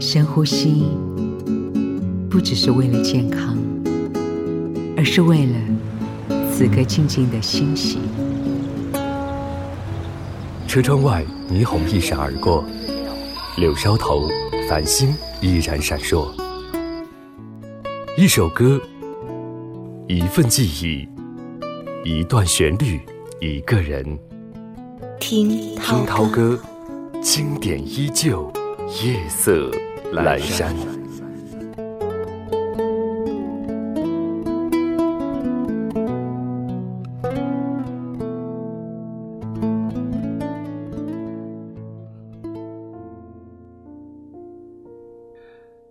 [0.00, 0.84] 深呼吸，
[2.30, 3.56] 不只是为了健康，
[4.96, 5.54] 而是为了
[6.50, 7.98] 此刻静静的欣喜。
[10.66, 12.64] 车窗外，霓虹一闪而过，
[13.56, 14.28] 柳梢头，
[14.68, 16.28] 繁星依然闪烁。
[18.16, 18.80] 一首歌，
[20.06, 21.08] 一份记忆，
[22.04, 23.00] 一段旋律，
[23.40, 24.18] 一个人。
[25.18, 26.58] 听涛歌，
[27.20, 28.50] 经典依旧，
[28.98, 29.70] 夜色
[30.12, 30.74] 阑珊。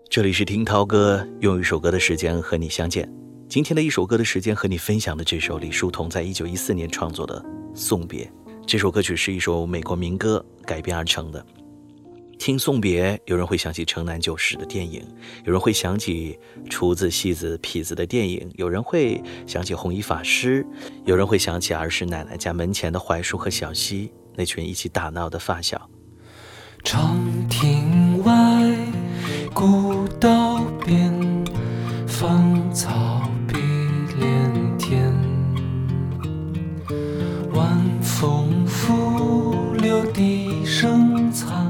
[0.10, 3.10] 这里是听涛哥，用一首歌的时间和你相见。
[3.48, 7.42] 今天的一首歌的时间和你分享的这首李叔同在一九一四年创作的
[7.74, 8.26] 《送别》。
[8.68, 11.44] 这首歌曲是一首美国民歌改编而成的。
[12.40, 15.06] 听《送别》，有人会想起城南旧时的电影，
[15.44, 20.66] 有人会想起厨子、戏子、痞子的电影，有人会想起红衣法师，
[21.04, 25.90] 有人会想起儿时奶奶家门前的槐树和小溪，那群一起打闹的发小。
[26.84, 28.34] 长亭外。
[29.54, 31.12] 古道边，
[32.08, 33.56] 芳草碧
[34.18, 35.14] 连天。
[37.52, 41.69] 晚风拂柳笛声残，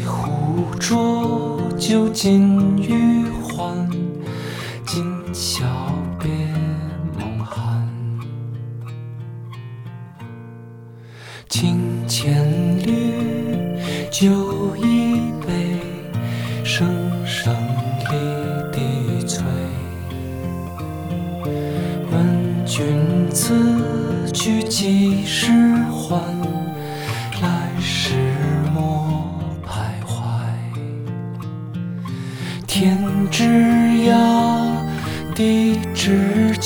[0.00, 3.86] 一壶浊酒尽余欢，
[4.86, 5.62] 今宵
[6.18, 6.30] 别
[7.18, 7.86] 梦寒。
[11.50, 13.78] 敬千缕
[14.10, 15.76] 酒一杯，
[16.64, 16.88] 声
[17.26, 17.54] 声
[18.08, 19.44] 离笛催。
[22.10, 25.52] 问君此去几时
[25.92, 26.39] 还？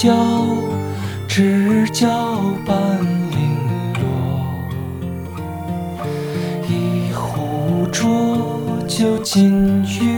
[0.04, 0.12] 角，
[1.26, 2.06] 知交
[2.66, 2.76] 半
[3.31, 3.56] 零
[3.94, 4.04] 落。
[6.69, 8.37] 一壶浊
[8.87, 10.13] 酒尽余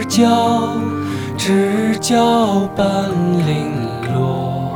[0.00, 0.78] 知交，
[1.36, 3.10] 知交半
[3.46, 3.70] 零
[4.14, 4.74] 落。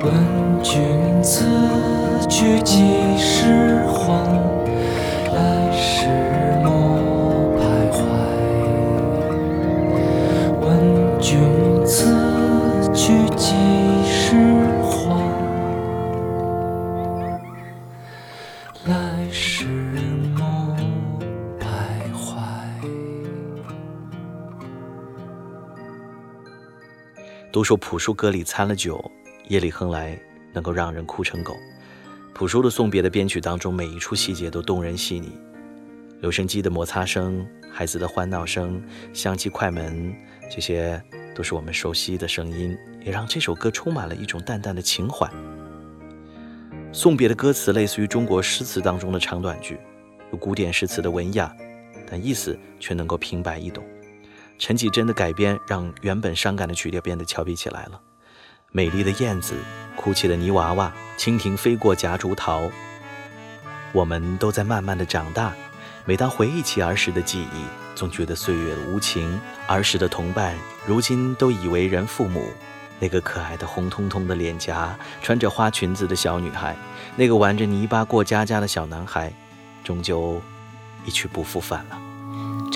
[0.00, 0.12] 问
[0.62, 0.80] 君
[1.20, 1.44] 此
[2.28, 4.53] 去几时还？
[27.54, 29.08] 都说朴树歌里掺了酒，
[29.46, 30.18] 夜里哼来
[30.52, 31.54] 能够让人哭成狗。
[32.34, 35.38] 朴树的送别的编曲当中，每一处细节都动人细腻。
[36.20, 38.82] 留声机的摩擦声，孩子的欢闹声，
[39.12, 40.12] 相机快门，
[40.50, 41.00] 这些
[41.32, 45.30] 都是我们熟悉的声音，也让这首歌充满了一种淡淡的情怀。
[46.92, 49.78] 送别的歌词类似于中国诗词当中的长短句，
[50.32, 51.56] 有古典诗词的文雅，
[52.10, 53.84] 但意思却能够平白易懂。
[54.58, 58.00] 陈绮贞的改编让原本伤感的曲调变得俏皮起来了。
[58.70, 59.54] 美丽的燕子，
[59.96, 62.70] 哭泣的泥娃娃，蜻蜓飞过夹竹桃。
[63.92, 65.52] 我们都在慢慢的长大。
[66.04, 67.64] 每当回忆起儿时的记忆，
[67.94, 69.40] 总觉得岁月无情。
[69.66, 70.54] 儿时的同伴，
[70.86, 72.52] 如今都已为人父母。
[73.00, 76.76] 那个可爱的红彤彤的脸颊，穿着花裙子的小女孩，
[77.16, 79.32] 那个玩着泥巴过家家的小男孩，
[79.82, 80.40] 终究
[81.04, 82.03] 一去不复返了。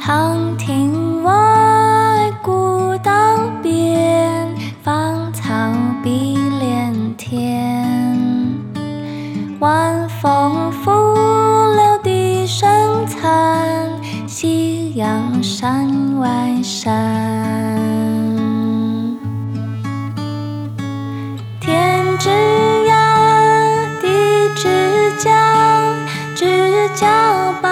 [0.00, 4.48] 长亭外古道边
[4.80, 5.52] 芳草
[6.04, 7.84] 碧连天
[9.58, 10.90] 晚风拂
[11.74, 13.90] 柳笛声残
[14.28, 16.94] 夕阳山外山。
[21.60, 22.30] 天之
[22.86, 24.06] 涯地
[24.54, 25.28] 之角
[26.36, 27.04] 知交
[27.60, 27.67] 半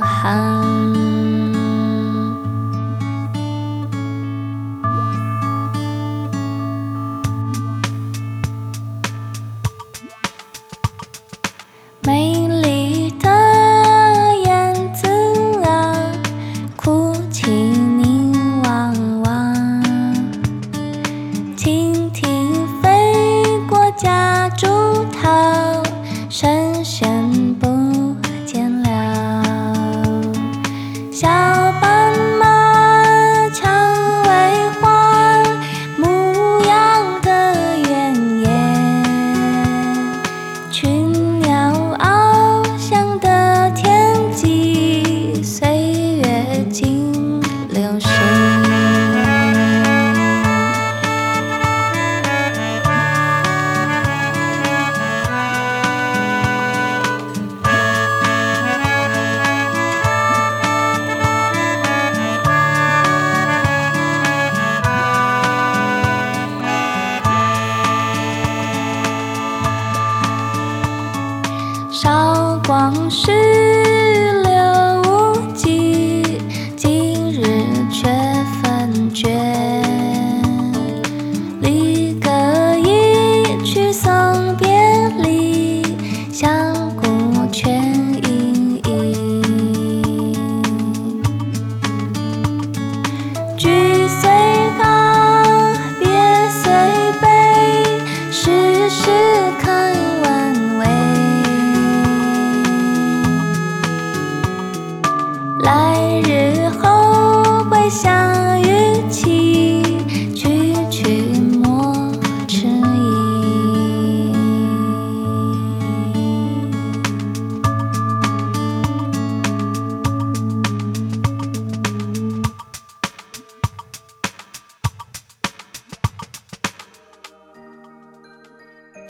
[0.00, 0.55] 寒。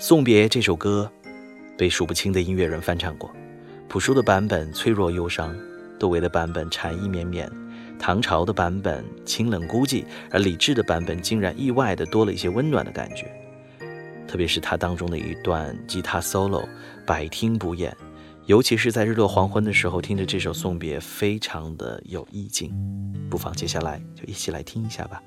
[0.09, 1.11] 送别》这首歌
[1.77, 3.29] 被数不清的音乐人翻唱过，
[3.89, 5.53] 朴树的版本脆弱忧伤，
[5.99, 7.51] 窦唯的版本禅意绵绵，
[7.99, 13.27] 唐朝的版本清冷孤寂，而李志的版本竟然意外的多了一些温暖的感觉。
[14.29, 16.65] 特别是它当中的一段吉他 solo，
[17.05, 17.93] 百听不厌，
[18.45, 22.73] 尤其是在日落黄昏的时候，听着这首《送别》，非常的有意境。
[23.29, 25.21] 不妨接下来就一起来听一下吧。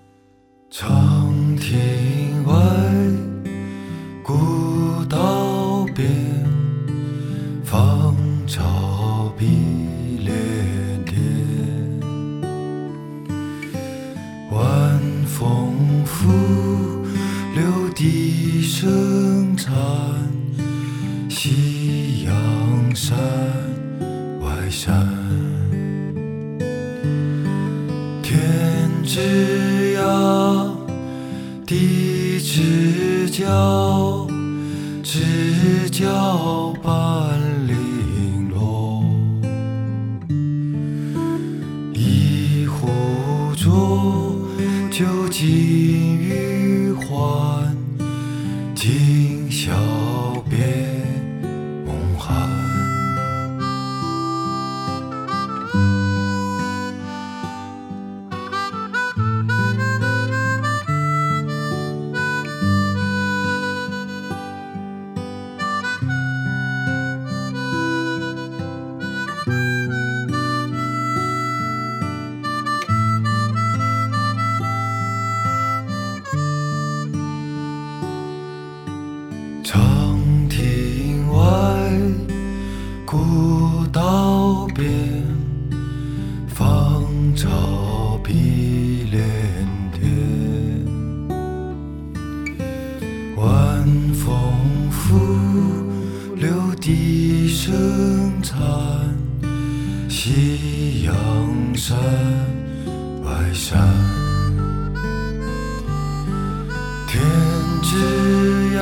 [0.69, 2.53] 长亭外，
[4.23, 4.68] 古道
[5.99, 6.09] 边，
[7.65, 8.15] 芳
[8.47, 9.45] 草碧
[10.19, 11.19] 连天。
[14.49, 15.73] 晚风
[16.05, 16.29] 拂
[17.53, 19.73] 柳笛声残，
[21.29, 23.17] 夕阳山
[24.39, 25.05] 外山。
[28.23, 28.39] 天
[29.03, 30.71] 之涯，
[31.65, 34.28] 地之角，
[35.11, 39.03] 知交半零落。
[41.95, 42.87] 一壶
[43.55, 44.37] 浊
[44.91, 45.47] 酒尽
[46.15, 47.75] 余欢，
[48.75, 49.73] 今宵
[50.47, 50.59] 别
[93.89, 95.17] 晚风拂
[96.35, 96.47] 柳
[96.79, 98.55] 笛声残，
[100.07, 101.13] 夕阳
[101.75, 101.97] 山
[103.23, 103.79] 外山。
[107.07, 107.19] 天
[107.81, 108.79] 之涯，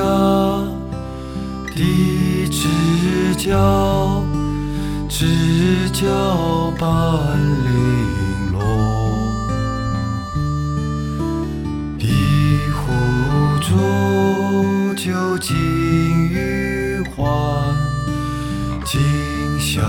[1.74, 2.68] 地之
[3.36, 4.22] 角，
[5.08, 6.86] 知交半
[7.64, 8.60] 零落。
[11.98, 12.06] 一
[12.74, 12.92] 壶
[13.62, 13.72] 浊
[15.48, 17.74] 酒尽余欢，
[18.84, 19.00] 今
[19.58, 19.80] 宵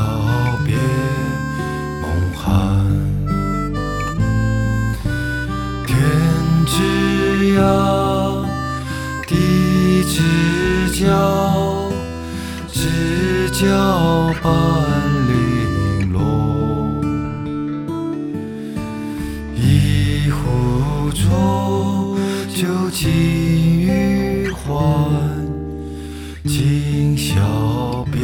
[0.66, 0.74] 别
[2.02, 2.86] 梦寒。
[5.86, 5.98] 天
[6.66, 7.60] 之涯，
[9.28, 11.92] 地之角，
[12.72, 14.89] 知交半
[26.46, 28.20] 今宵别